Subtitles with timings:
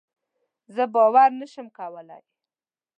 [0.75, 2.21] زه باور نشم کولی.